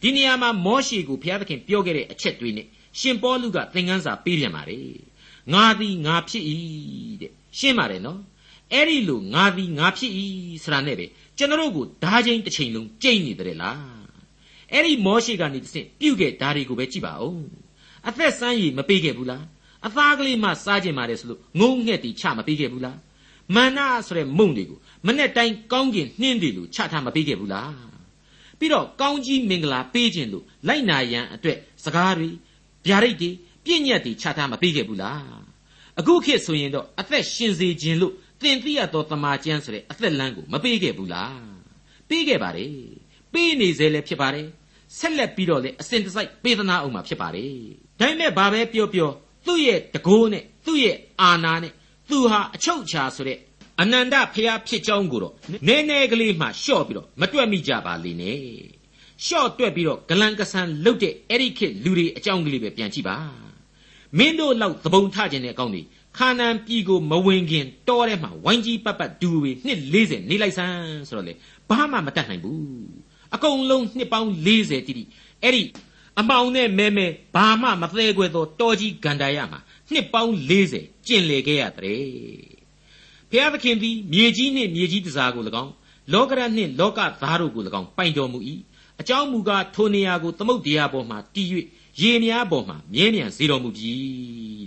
[0.00, 2.66] ဒီနေရာမှာမောရှေကိုဘုရားသခင်ပြောခဲ့တဲ့အချက်တွေနဲ့
[3.00, 4.86] ရှင်ပေါလုကသင်ခန်းစာပေးပြန်ပါတယ်
[5.52, 6.44] ငါသည်ငါဖြစ်၏
[7.20, 8.20] တဲ့ရှင်းပါတယ်နော်
[8.72, 10.12] အဲ့ဒီလိုငါသည်ငါဖြစ်၏
[10.62, 11.06] ဆိုတာနဲ့ပဲ
[11.38, 13.80] ကျွန်တော်တို့ကိုဓာချင်းတစ်ချိန်လုံးကြိတ်နေတယ်လား
[14.72, 17.38] အဲ့ဒီမောရှေကနေတစ်ဆင့်ပြုတ်ခဲ့ဓာတွေကိုပဲကြည့်ပါဦး
[18.08, 19.44] အသက်ဆန်းရည်မပေးခဲ့ဘူးလား
[19.86, 22.98] အသားကလေးမှစားကျင်ပါတယ်ဆိုလို့ငုံငှက်တီချမပေးခဲ့ဘူးလား
[23.54, 27.72] မာနဆိုတဲ့မုံတွေကိုမနဲ့တိုင်းကောင်းကျင်နှင်းတွေလို့ချထားမပေးခဲ့ဘူးလား
[28.58, 32.28] ပြီးတော့ကောင်းကြီးမင်္ဂလာပေးခြင်းလို့လိုက်နာရန်အတွက်စကားတွေ
[32.86, 33.30] ဗျာဒိတ်တွေ
[33.64, 35.22] ပြည့်ညက်တွေချထားမပေးခဲ့ဘူးလား
[35.98, 38.12] အခုခေတ်ဆိုရင်တော့အသက်ရှင်စေခြင်းလို့
[38.42, 41.40] သင်သိရသောတမာကျမ်းဆိုတဲ့အသက်လမ်းကိုမပေးခဲ့ဘူးလား
[42.08, 42.72] ပေးခဲ့ပါတယ်
[43.32, 44.46] ပေးနေစေလည်းဖြစ်ပါတယ်
[44.98, 47.52] ဆက်လက်ပြီးတော့လေအစဉ်တစိုက်ပေးသနာအောင်မှာဖြစ်ပါတယ်
[48.00, 49.10] ဒါပေမဲ့ဘာပဲပြောပြော
[49.46, 51.72] သူ့ရဲ့တကိုးနဲ့သူ့ရဲ့အာနာနဲ့
[52.10, 53.38] သူဟာအချုပ်အခြာဆိုတဲ့
[53.80, 55.34] အနန္တဖျားဖြစ်ကြောင်းကိုတော့
[55.66, 58.38] နည်းနည်းကလေးမှလျှော့ပြီးတော့မတွက်မိကြပါလိမ့်နဲ့
[59.24, 63.16] လျှော့တွက်ပြီးတော့ဂလန်ကဆန်လုတ်တဲ့အဲ့ဒီခေတ်လူတွေအကြောင်းကလေးပဲပြန်ကြည့်ပါ
[64.18, 65.82] မင်းတို့လောက်သဘုံထခြင်းတဲ့အကောင်းတွေ
[66.18, 71.32] ခါနန်ပြည်ကိုမဝင်ခင်တောထဲမှာဝိုင်းကြီးပတ်ပတ်ဒူတွေနှစ်40နေလိုက်စမ်းဆိုတော့လေ
[71.68, 72.62] ဘာမှမတတ်နိုင်ဘူး
[73.34, 75.04] အကုန်လုံးနှစ်ပေါင်း40တိတိ
[75.42, 75.62] အဲ့ဒီ
[76.18, 79.60] အမောင်နဲ့မဲမဲဘာမှမသေးခွဲသောတောကြီးဂန္ဓာရမှာ
[79.92, 80.32] နှစ်ပေါင်း
[80.68, 82.02] 40ကျင်လေခဲ့ရတဲ့
[83.30, 85.72] ဖျားသခင်သည်မြေကြီးနှင့်မြေကြီးတစားကို၎င်း
[86.12, 88.38] လောကရနှင့်လောကသားတို့ကို၎င်းပိုင်တော်မူ၏
[89.00, 91.48] အကြောင်းမူကားထိုနေရာကိုသမုတ်တရားပေါ်မှတည်၍
[92.00, 93.92] ရေများပေါ်မှမြဲမြံစေတော်မူပြီ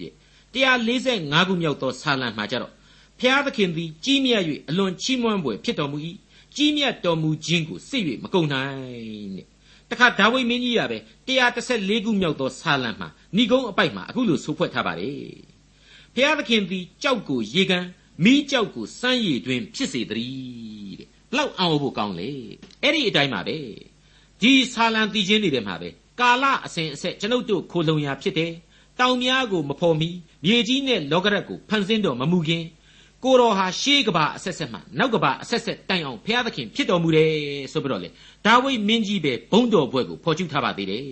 [0.01, 0.13] တဲ့
[0.53, 2.73] 145ခုမြောက်သောဆာလံမှာကြတော့
[3.19, 5.97] ဖျားသခင်သည်ကြီးမြတ်၍အလွန်ချီးမွမ်းပွေဖြစ်တော်မူ၏
[6.55, 9.50] ကြီးမြတ်တော်မူခြင်းကိုစိတ်၍မကုန်နိုင်တဲ့
[9.91, 10.97] တခါဒါဝိမင်းကြီးရပဲ
[11.51, 15.31] 114ခုမြောက်သောဆာလံမှာဏိကုံးအပိုက်မှာအခုလိုဆိုဖွဲ့ထားပါတယ်
[16.15, 17.85] ဖျားသခင်သည်ကြောက်ကိုရေကန်
[18.23, 22.31] မိကြောက်ကိုစမ်းရည်တွင် ဖြစ်စေတည်းတဲ့ဘလောက်အောင်ဖို့ကောင်းလေ
[22.81, 23.57] အဲ့ဒီအတိုင်းပါပဲ
[24.41, 28.51] ဒီဆာလံတီချင်းတွေထဲမှာပဲကာလအစဉ်အဆက်ကျွန်ုပ်တို့ခိုလုံရာဖြစ်တယ်
[28.99, 30.09] တောင်များကိုမဖော်မီ
[30.45, 32.63] မြေကြီးနဲ့လောကရက်ကိုဖန်ဆင်းတော်မမူခင်
[33.23, 37.29] ကိုတော်ဟာရှေးကဘာအဆက်ဆက်မှနောက်ကဘာအဆက်ဆက်တိုင်အောင်ဘုရားသခင်ဖြစ်တော်မူတယ်
[37.73, 38.09] ဆိုပြီးတော့လေ
[38.45, 41.03] ဒါဝိမင်းကြီးပဲဘုံတော်ဘွဲ့ကိုဖော်ကျူးထားပါသေးတယ်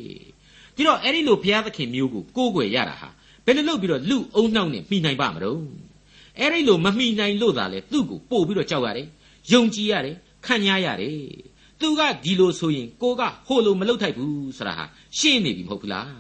[0.76, 3.10] ဒီတော့အဲ့ဒီလိုဘုရားသခင်မျိုးကိုကိုးကွယ်ရတာဟာ
[3.46, 5.62] ဘယ်လိုလုပ်ပြီးတော့လူအုံနှောက်နဲ့မှီနိုင်ပါမလို့
[6.40, 9.08] အဲ့ဒီလိုမမှီနိုင်လို့သာလေသူ့ကိုပို့ပြီးတော့ကြောက်ရတယ်
[9.52, 11.18] ယုံကြည်ရတယ်ခံရရတယ်
[11.80, 14.86] သူကဒီလိုဆိုရင်ကိုကဟိုလိုမလုပ်ထိုက်ဘူးဆိုတာဟာ
[15.18, 16.12] ရှင်းနေပြီမဟုတ်ဘူးလား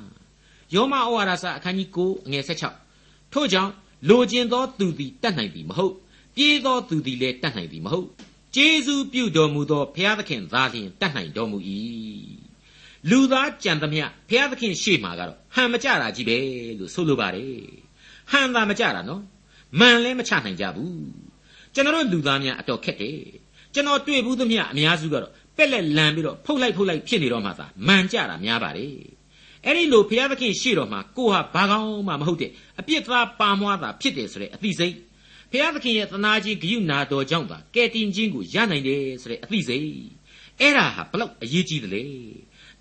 [0.73, 2.43] ယောမဩဝါဒစာအခန်းကြီး9အငယ်
[2.89, 3.71] 16ထို့ကြောင့်
[4.07, 5.93] လိုချင်သောသူသည်တတ်နိုင်သည်မဟုတ်
[6.35, 8.07] ပြေးသောသူသည်လည်းတတ်နိုင်သည်မဟုတ်
[8.55, 11.57] ကျေးဇူးပြုတော်မူသောဘုရားသခင်သာလျှင်တတ်နိုင်တော်မူ၏
[13.09, 16.37] လူသားကြံသမျှဘုရားသခင်ရှေ့မှာကတော့ဟန်မကြတာကြီးပဲ
[16.79, 17.55] လို့ဆိုလိုပါတယ်
[18.31, 19.23] ဟန်သာမကြတာနော်
[19.79, 20.99] မှန်လဲမချနိုင်ကြဘူး
[21.73, 23.19] ကျွန်တော်တို့လူသားများအတော်ခက်တယ်
[23.73, 28.93] ကျွန်တော်တွေ့ဘူးသမျှအများစုကတော့ပက်လက်လန်ပြီးတော့ဖုတ်လိုက်ဖုတ်လိုက်ဖြစ်နေတော့မှသာမှန်ကြတာများပါတယ်
[29.65, 34.95] အဲ့ဒီလိုဘုရားသခင်ရှေ့တော်မှာကိုဟာဘာကောင်းမှမဟုတ်တဲ့အပြစ်သားပါမွားတာဖြစ်တယ်ဆိုတဲ့အသိစိတ်
[35.51, 39.83] ဘုရားသခင်ရဲ့သနာခြင်းဂရုဏာတော်ကြောင့်သာကယ်တင်ခြင်းကိုရနိုင်တယ်ဆိုတဲ့အသိစိတ်
[40.59, 42.03] အဲ့ဒါဟာဘလောက်အရေးကြီးသလဲ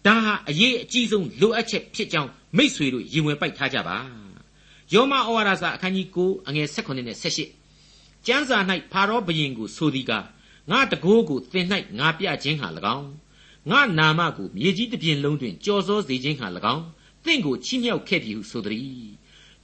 [0.07, 3.97] ဒါဟာအရေးအကြီးဆုံးလိုအပ်ချက်ဖြစ်ကြောင်းမိษွေတို့ရင်ဝင်ပိုက်ထားကြပါ
[4.93, 7.19] ယောမဩဝါဒစာအခန်းကြီး9အငယ်16နဲ့
[7.67, 8.59] 18ကျမ်းစာ၌
[8.93, 10.12] ဖာရောဘုရင်ကိုဆိုသည်က
[10.71, 11.67] ငါတကိုးကိုသင်၌
[11.99, 13.09] ငါပြခြင်းဟာ၎င်း
[13.70, 16.85] ငါနာမကိုမြေကြီးတစ်ပြင်လုံးတွင်ကြော်စောစေခြင်းဟာ၎င်း
[17.24, 19.09] သင်ကိုချီးမြှောက်ခဲ့ပြီဟုဆိုသည်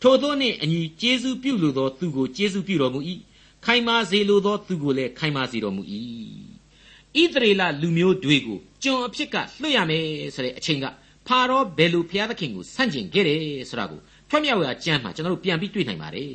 [0.03, 3.01] ထိုသောနှင့်အညီကျေးဇူးပြုလိုသောသူကိုကျေးဇူးပြုတော်မူ၏
[3.65, 5.83] ခိုင်မာစေလိုသောသူကိုလည်းခိုင်မာစေတော်မူ၏
[7.21, 10.87] ဣသရေလလူမျိုးတွေကိုကျွန်အဖြစ်ကလွှတ်ရမယ်ဆိုတဲ့အချိန်က
[11.27, 13.41] ဖာရောဘယ်လိုဘုရားသခင်ကိုဆန့်ကျင်ခဲ့တယ်
[13.71, 16.31] ဆိုတာကိုထွတ်မြောက်ရာကျမ်းမှာကျွန်တော်တို့ပြန်ပြီးတွေ့နိုင်ပါတယ်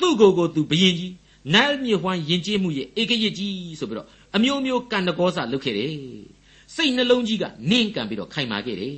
[0.00, 1.12] သူ့ကိုယ်ကိုသူဘယင်ကြီး
[1.54, 5.94] နတ်မြေဝမ်းယဉ်ကျေးမှုရဲ့ဧကရစ်ကြီးဆိုပြီးတော့အမျိုးမျိုးကံတကောစာလုပ်ခဲ့တယ်
[6.74, 8.96] စိတ်နှလုံးကြီးကနင်းကန်ပြီးတော့ခိုင်မာခဲ့တယ်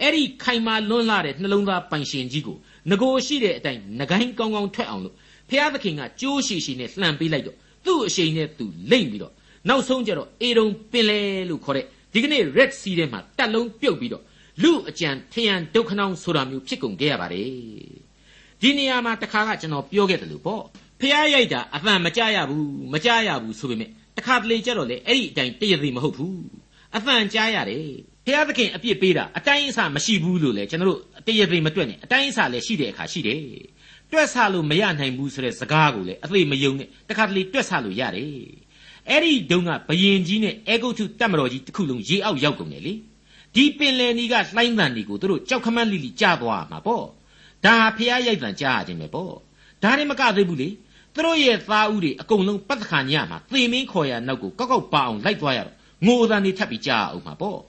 [0.00, 2.56] အဲ့ဒီခိုင်မာလွန်းလာတဲ့နှလုံးသားပိုင်ရှင်ကြီးကို
[2.90, 5.14] ငကိုရှိတဲ့အတိုင်းငကိုင်းကောင်းကောင်းထွက်အောင်လို့
[5.50, 9.32] ဖျားသခင်ကကြိုးရှိရှိနဲ့လှန်ပေးလိုက်တော့သူ့အရှိန်နဲ့သူလိမ့်ပြီးတော့
[9.68, 14.22] နောက်ဆုံးကျတော့အေရုံပင်လေလို့ခေါ်တဲ့ဒီကနေ့ Red Sea ထဲမှာတက်လုံးပြုတ်ပြီးတော့
[14.62, 17.50] လူအကြံထယံဒုက္ခနောင်ဆိုတာမျိုးဖြစ်ကုန်ခဲ့ရပါတယ်
[18.60, 20.62] ဒီနေရာမှာတခါကကျွန်တော်ပြောခဲ့တယ်လို့ပေါ့
[21.00, 26.61] ဖះရိုက်တာအပန်မကြရဘူးမကြရဘူးဆိုပေမဲ့တခါတလေကြတော့လေအဲ့ဒီအတိုင်းတရသေးမဟုတ်ဘူး
[26.96, 27.86] အပန်ကြားရတယ်
[28.26, 33.40] ဖះသခင်အပြစ်ပေးတာအတိုင်းအဆမရှိဘူးလို့လေကျွန်တော်တို့တရသေးမတွက်နဲ့အတိုင်းအဆလည်းရှိတဲ့အခါရှိတယ်
[34.12, 38.28] တွက်ဆလို့မရနိုင်ဘူးဆိုတဲ့စကားကိုလေအသေးမယုံနဲ့တခါတလေတွက်ဆလို့ရတယ်
[39.08, 42.94] အဲ့ဒီတုန်းကဘယင်ကြီးနဲ့အေဂုတ်ထုတက်မတော်ကြီးတစ်ခုလုံးရေအောက်ရောက်ကုန်တယ်လေ
[43.54, 47.04] ဒီပင်လယ်နီကလှိုင်းတန်ဒီကိုတို့ကြောက်ခမန်းလိလိကြားသွားမှာပေါ့
[47.64, 49.32] ဒါဖះရိုက်တန်ကြားရခြင်းပဲပေါ့
[49.82, 50.68] ဒါနဲ့မကသေးဘူးလေ
[51.14, 57.60] သူတို့ရဲ့သားဦးတွေအကုန်လုံးပတ်သက်ခါညမှာသေမင်းခေါ်ရနောက်ကိုကောက်ကောက်ပါအောင်လိုက်သွားရတော့ ငိုတန်နေထပ်ပြီးကြားအောင်မှာပေါ့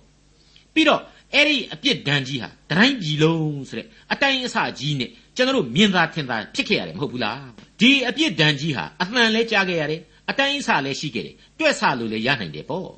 [0.74, 1.02] ပြီးတော့
[1.34, 7.42] အဲ့ဒီအပြစ်ဒဏ်ကြီးဟာတိုင်းပြည်လုံးဆိုတဲ့အတိုင်းအဆကြီးနဲ့ကျွန်တော်တို့မြင်သာထင်သာဖြစ်ခဲ့ရတယ်မဟုတ်ဘူးလား
[7.80, 12.90] ဒီအပြစ်ဒဏ်ကြီးဟာအမှန်လဲကြားခဲ့ရတယ်အတိုင်းအဆလဲရှိခဲ့တယ်တွက်ဆလို့လည်းရနိုင်တယ်ပေါ့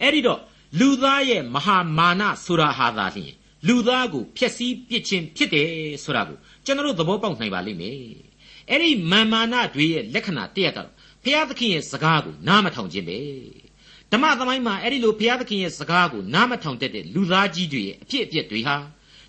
[0.00, 0.40] အဲ့ဒီတော့
[0.78, 3.32] လူသားရဲ့မဟာမာနဆိုတာဟာသာလျှင်
[3.66, 5.68] လူသားကိုဖျက်ဆီးပစ်ခြင်းဖြစ်တယ်
[6.04, 7.98] ဆိုတာကိုကျွန်တော်တို့သဘောပေါက်နိုင်ပါလိမ့်မယ်
[8.70, 10.90] အဲ့ဒီမာမာနတွေရဲ့လက္ခဏာတရက်ကတော့
[11.24, 13.18] ဖျားသခင်ရဲ့စကားကိုနားမထောင်ခြင်းပဲ
[14.12, 18.76] ဓမ္မသမိုင်းမှာအဲ့ဒီလိုဘုရားသခင်ရဲ့စကားကိုနားမထောင်တတ်တဲ့လူသားကြီးတွေရဲ့အဖြစ်အပျက်တွေဟာ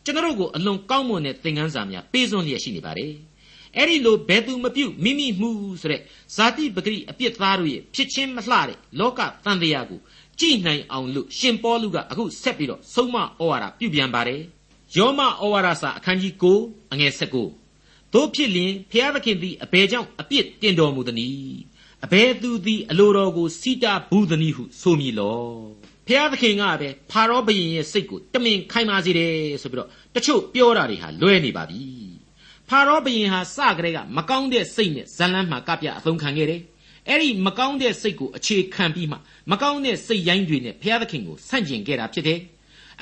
[0.04, 3.14] ကျွန်တော်တို့ကိုအလွန်ကောင်းမွန်တဲ့သင်ခန်းစာများပေးစွန့်လျက်ရှိနေပါတယ်။
[3.78, 6.02] အဲ့ဒီလိုဘယ်သူမပြုတ်မိမိမှုဆိုတဲ့
[6.36, 10.00] ဇာတိပဂရိအပြစ်သားတို့ရဲ့ဖြစ်ချင်းမလှတဲ့လောကတန်တရားကို
[10.40, 14.42] ကြည်နိုင်အောင်လို့ရှင်ပေါလုကအခုဆက်ပြီးတော့ဆုံးမဩဝါဒပြုပြန်ပါတယ်။
[14.98, 21.62] ယောမဩဝါဒစာအခန်းကြီး9အငယ်19တို့ဖြစ်လျင်ဘုရားသခင်သည်အဘယ်ကြောင့်အပြစ်တင်တော်မူသနည်း
[22.06, 25.42] အဘယ်သူသည်အလိုတော်ကိုစီတာဘူးသနည်းဟုဆိုမိလော
[26.08, 31.82] ဖျားသခင်ကပဲဖာရောဘုရင်ရဲ့စိတ်ကိုတမင်ခိုင်မာစေတယ်ဆိုပြီးတော့တချို့ပြောတာတွေဟာလွဲနေပါပြီ
[32.70, 36.62] ဖာရောဘုရင်ဟာစကြတဲ့ကမကောင်းတဲ့စိတ်နဲ့ဇလန်းမှာကပြအသုံးခံခဲ့တယ်
[37.08, 39.18] အဲ့ဒီမကောင်းတဲ့စိတ်ကိုအခြေခံပြီးမှ
[39.52, 42.40] မကောင်းတဲ့စိတ်ရိုင်းတွေနဲ့ဘုရားသခင်ကိုဆန့်ကျင်ခဲ့တာဖြစ်တယ်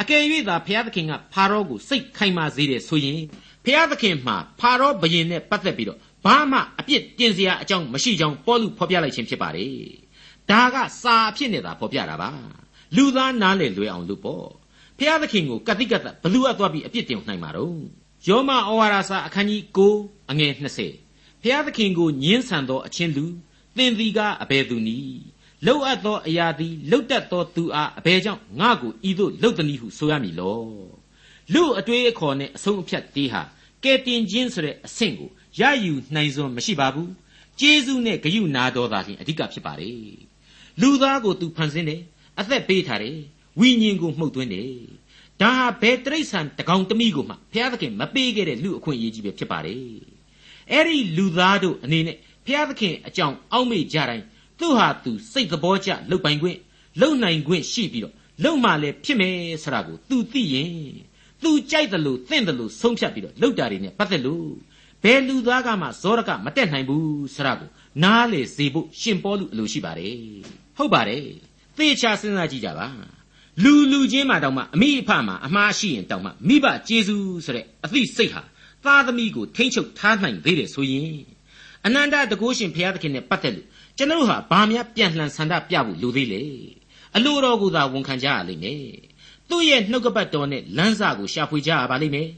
[0.01, 3.19] အကယ်၍သာဘုရားသခင်ကဖာရောကိုစိတ်ခိုင်မာစေတယ်ဆိုရင်
[3.65, 9.75] ဘုရားသခင်မှာဖာရောဘုရင်နဲ့ပတ်သက်ပြီးတော့ ဘာမှအပြစ်တင်စရာအကြောင်းမရှိကြောင်းပေါလုဖော်ပြလိုက်ခြင်းဖြစ်ပါတယ်။
[10.49, 12.31] ဒါကစာအဖြစ်နဲ့သာဖော်ပြတာပါ။
[12.95, 14.45] လူသားနားလည်လွယ်အောင်လို့ပေါ့။
[14.97, 17.79] ဖျားသခင်ကိုကတိကတ်ဘလူအပ်သွားပြီးအပြစ်တင်နိုင်မှာတော့။
[18.27, 20.53] ယောမဩဝါဒစာအခန်းကြီး9အငယ်
[20.97, 23.25] 20ဖျားသခင်ကိုညှင်းဆန်သောအချင်းလူ
[23.77, 25.19] သင်သည်ကအဘယ်သူနည်း
[25.65, 30.63] လှုပ်အပ်သောအရာသည်လှုပ်တတ်သောသူအားအဘယ်ကြောင့်ငါ့ကိုဤသို့လှုပ်သည်ဟုဆိုရမည်လော
[31.53, 33.41] လူအတွေ့အခေါ်နဲ့အဆုံးအဖြတ်တေးဟာ
[33.83, 37.11] ကဲတင်ခြင်းဆိုတဲ့အဆင့်ကိုရယူနိုင်စွမ်းမရှိပါဘူး
[37.59, 39.97] ကျေးဇူးနဲ့ဂရုနာတော်သာလျှင်အဓိကဖြစ်ပါတယ်
[40.81, 42.01] လူသားကိုသူဖန်ဆင်းတယ်
[42.39, 43.17] အသက်ပေးထားတယ်
[43.59, 44.71] ဝိညာဉ်ကိုမှုတ်သွင်းတယ်
[45.41, 49.81] ဒါဟာဘယ်တရိษံတကောင်တမိကိုမှဘုရားသခင်မပေးခဲ့တဲ့လူအခွင့်အရေးကြီးပဲဖြစ်ပါတယ်
[50.71, 54.25] အဲ့ဒီလူသားတို့အနေနဲ့ဘုရားသခင်အကြောင်းအောက်မေ့ကြတိုင်း
[54.59, 56.57] သူဟာသူစိတ်သဘောကျလှုပ်ပိုင်ခွင့်
[56.99, 60.73] လှုပ်နိုင်ခွင့်ရှိပြီးတော့လှုပ်မှလည်းဖြစ်မယ်ဆိုတာကိုသူသိရင်
[61.43, 64.47] သူကြိုက်တယ်လို့သင့်တယ်လို့ဆုံးဖြတ်ပြီးတော့လှုပ်တာတွေနဲ့ပတ်သက်လို့
[65.03, 67.69] ဘယ်လူသားကမှဇောရကမတက်နိုင်ဘူးဆရာကို
[68.03, 70.15] နားလေစေဖို့ရှင်ပေါလုအလိုရှိပါတယ်
[70.77, 71.23] ဟုတ်ပါတယ်
[71.77, 72.87] သေချာစဉ်းစားကြည့်ကြပါ
[73.63, 78.41] လူလူချင်းမှတောင်မှအမိအဖမှအမှားရှိရင်တောင်မှမိဘကျေးဇူးဆိုတဲ့အသိစိတ်ဟာ
[78.85, 81.19] သားသမီးကိုထိမ့်ချုပ်ထားနိုင်သေးတယ်ဆိုရင်
[81.85, 86.43] အနန္တတကုရှင်ဘုရားသခင်နဲ့ပတ်သက်လို့ကျွန်တော်ဟာဘာများပြန်လှန်ဆန္ဒပြဖို့လိုသေးလေ
[87.15, 88.83] အလိုတော်ကိုသာဝန်ခံကြရလိမ့်မယ်
[89.49, 92.29] သူ့ရဲ့နှုတ်ကပတ်တော်နဲ့လမ်းစာကိုရှာဖွေကြရပါလိမ့်မယ်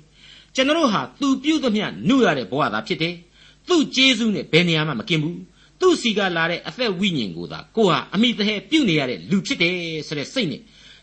[0.56, 3.16] ကျွန်တော်ဟာသူပြုသမျှနှုတ်ရတဲ့ဘဝသာဖြစ်တယ်
[3.68, 5.40] သူ့ကျေးဇူးနဲ့ဘယ်နေရာမှမကင်ဘူး
[5.80, 9.76] သူ့စီကလာတဲ့အသက်ဝိညာဉ်ကိုသာကိုဟာအမိတဟဲပြုနေရတဲ့လူဖြစ်တယ်
[10.08, 10.62] ဆိုတဲ့စိတ်နဲ့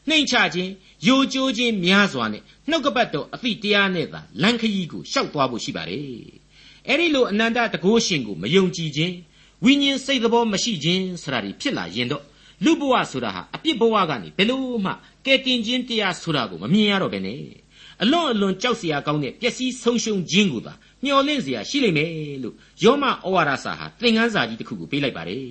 [0.08, 0.70] နှိမ်ချခြင်း
[1.06, 6.02] ယိုကျိုးခြင်းများစွာနဲ့နှုတ်ကပတ်တော်အသည့်တရားနဲ့သာလမ်းခရီးကိုရှောက်သွားဖို့ရှိပါတယ်
[6.88, 9.14] အဲ့ဒီလိုအနန္တတကုရှင်ကိုမယုံကြည်ခြင်း
[9.64, 12.24] ဝိညာဉ်စိတ်သဘောမရှိခြင်းဆိုတာတွေဖြစ်လာရင်တော့
[12.64, 14.92] လူဘဝဆိုတာဟာအပြစ်ဘဝကနေဘယ်လို့မှ
[15.26, 17.42] ကဲတင်ခြင်းတရားဆိုတာကိုမမြင်ရတော့ဘဲနဲ့
[18.02, 20.72] အလွန်အလွန်ကြောက်စရာကောင်းတဲ့ပျက်စီးဆုံးရှုံးခြင်းကိုသာ
[21.04, 25.44] မျှော်လင့်စရာရှိလိမ့်မယ်လို့ယောမဩဝါဒစာဟာသင်ခန်းစာကြီးတစ်ခုကိုပေးလိုက်ပါတယ်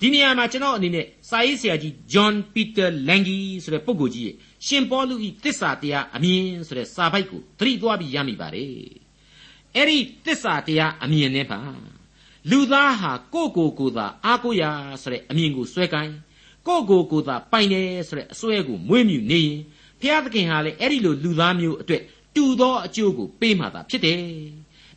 [0.00, 4.34] ဒီနေရာမှာကျွန်တော်အနေနဲ့စာရေးဆရာကြီး John Peter Lange ဆိုတဲ့ပုဂ္ဂိုလ်ကြီးရဲ့
[4.66, 8.74] ရှင်ပေါလုဤတစ္ဆာတရားအမြင်ဆိုတဲ့စာပိုက်ကိုသတိသွားပြီးရမိပါတယ်
[9.76, 11.60] အဲ့ဒီတစ္ဆာတရားအမြင်နဲ့ပါ
[12.50, 14.62] လူသားဟာကိုယ့်ကိုယ်ကိုယ်သာအားကိုးရ
[15.02, 16.14] ဆိုတဲ့အမြင်ကိုစွဲကိုင်း
[16.66, 19.58] ကိုယ့်ကိုယ်ကိုယ်သာပိုင်တယ်ဆိုတဲ့အစွဲကိုမွေးမြူနေရင်
[20.00, 22.02] ဖျားသခင်ဟာလေအဲ့ဒီလိုလူသားမျိုးအတွက်
[22.34, 24.20] တူသောအကျိုးကိုပေးမှသာဖြစ်တယ်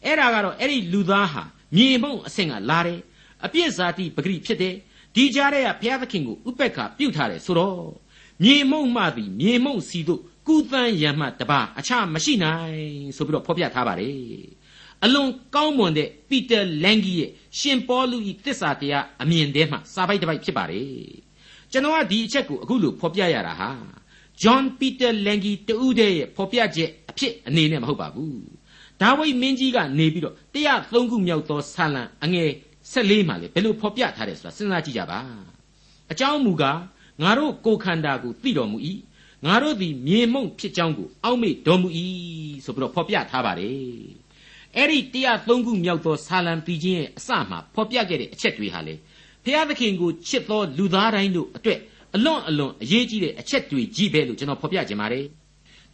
[0.05, 1.43] အဲ့ဒါကတော့အဲ့ဒီလူသားဟာ
[1.75, 2.99] မြေမုံအဆင့်ကလာတယ်
[3.45, 4.75] အပြစ်ဇာတိပဂရိဖြစ်တယ်
[5.15, 7.81] ဒီကြားထဲကဘုရားသခင်ကိုဥပက္ခပြုတ်ထားတယ်ဆိုတော့
[8.43, 12.83] မြေမုံမှသည်မြေမုံစီတို့ကုသန်းရံမှတပါအခြားမရှိနိုင်
[13.15, 14.19] ဆိုပြီးတော့ဖော်ပြထားပါတယ်
[15.03, 17.29] အလွန်ကောင်းမွန်တဲ့ပီတာလန်ဂီရဲ့
[17.59, 20.89] ရှင်ပေါလုဤတစ္ဆာတရားအမြင်ထဲမှာစာပိုက်တစ်ပိုက်ဖြစ်ပါတယ်
[21.71, 23.69] ကျွန်တော်ကဒီအချက်ကိုအခုလို့ဖော်ပြရတာဟာ
[24.41, 28.39] ဂျွန်ပီတာလန်ဂီတူးတဲ့ရဲ့ဖော်ပြချက်အဖြစ်အနေနဲ့မဟုတ်ပါဘူး
[29.01, 32.49] ဒါဝိမင်းကြီးကနေပြီးတော့103ခုမြောက်သောဆာလံအငယ်
[32.91, 35.19] 14မှာလေဘယ်လိုဖော်ပြထားတယ်ဆိုတာစဉ်းစားကြည့်ကြပါ
[36.11, 36.79] အကြောင်းမူကား
[37.21, 38.77] ငါတို့ကိုယ်ခန္ဓာကိုသိတော်မူ၏
[39.45, 41.87] ငါတို့သည်မြေမှုန့်ဖြစ်ကြောင်းကိုအောက်မေ့တော်မူ၏
[42.65, 44.24] ဆိုပြီးတော့ဖော်ပြထားပါတယ်
[44.77, 44.99] အဲ့ဒီ
[45.31, 48.95] 103ခုမြောက်သောဆာလံပြီးခြင်းရဲ့အစမှာဖော်ပြခဲ့တဲ့အချက်တွေဟာလေ
[49.43, 51.79] ဖျားသခင်ကိုချစ်သောလူသားတိုင်းတို့အတွက်
[52.15, 55.25] အလွန်အလွန်အရေးကြီးတဲ့အချက်တွေကြီးပဲလို့ကျွန်တော်ဖော်ပြခြင်းပါတယ်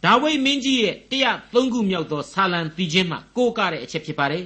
[0.04, 4.44] ဒါဝိမင်းကြီးရဲ့103ခုမြောက်သောဆာလံပြီးခြင်းမှာကိုးကားတဲ့အချက်ဖြစ်ပါတယ်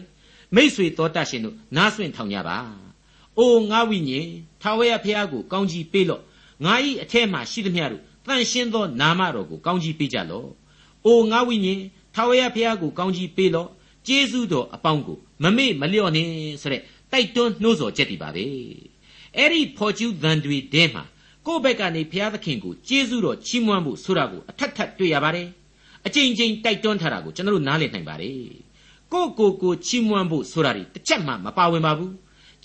[0.54, 2.56] မိษွေတော်တတ်ရှင်တို့နားဆွင့်ထောင်ကြပါ။
[3.38, 4.28] အိုငါဝိညာဉ်
[4.62, 6.22] ထာဝရဘုရားကိုကောင်းကြီးပေးလော့။
[6.64, 10.48] ငါ၏အထက်မှရှိသမျှတို့တန်ရှင်းသောနာမတော်ကိုကောင်းကြီးပေးကြလော့။
[11.06, 11.80] အိုငါဝိညာဉ်
[12.14, 13.68] ထာဝရဘုရားကိုကောင်းကြီးပေးလော့။
[14.06, 16.30] ကျေးဇူးတော်အပေါင်းကိုမမေ့မလျော့နှင့်
[16.62, 18.46] ဆိုတဲ့တိုက်တွန်းနှိုးဆော်ချက်တွေပါပဲ။
[19.36, 21.04] အဲ့ဒီဖော်ကျူးသံတွေတဲမှာ
[21.46, 25.48] ကိုယ့်ဘက်ကနေဘုရားသခင်ကိုကျေးဇူးတော်ချီးမွမ်းဖို့ဆိုတာကိုအထက်ထပ်တွေ့ရပါတယ်။
[26.06, 28.40] အကြိမ်ကြိမ်တိုက်တွန်းထားတာကိုကျွန်တော်တို့နားလည်နိုင်ပါတယ်။
[29.12, 32.12] ကိုကိုကိုချီးမွမ်းဖို့ဆိုတာတွေတစ်ချက်မှမပါဝင်ပါဘူး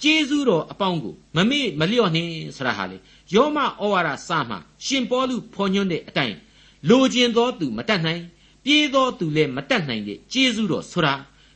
[0.02, 2.98] ကျေးဇူးတော်အပေါင်းကိုမမေ့မလျော့နှင်းဆရာဟာလေ
[3.34, 6.36] ယောမဩဝါဒစာမှာရှင်ပေါလုဖော်ညွှန်းတဲ့အတိုင်း
[6.90, 8.22] လိုချင်သောသူမတတ်နိုင်
[8.66, 11.14] ပြေးသောသူလည်းမတတ်နိုင်တဲ့ကျေးဇူးတော်ဆိုတာ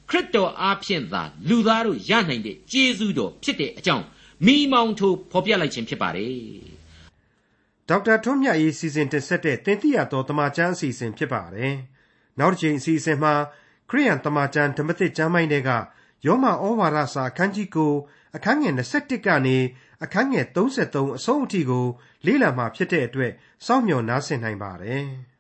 [0.09, 4.05] ခရစ်တော်အားဖြင့်သာလူသားတို့ရနိုင်တဲ့ကျေးဇူးတော်ဖြစ်တဲ့အကြောင်း
[4.45, 6.35] မိမောင်ထိုးဖော်ပြလိုက်ခြင်းဖြစ်ပါတယ်
[7.89, 11.73] ဒေါက်တာထွန်းမြတ်ရေးစီစဉ်တင်ဆက်တဲ့တင်ပြတော်တမချန်းအစီအစဉ်ဖြစ်ပါတယ်
[12.39, 13.33] နောက်တစ်ချိန်အစီအစဉ်မှာ
[13.89, 15.69] ခရိယန်တမချန်းဓမ္မသစ်ကျမ်းပိုင်းတွေက
[16.25, 17.93] ယောမဩဝါဒစာအခန်းကြီးကို
[18.35, 19.57] အခန်းငယ်21ကနေ
[20.03, 21.85] အခန်းငယ်33အဆုံးအထိကို
[22.25, 23.31] လေ့လာမှာဖြစ်တဲ့အတွက်
[23.65, 25.05] စောင့်မျှော်နားဆင်နိုင်ပါတယ်။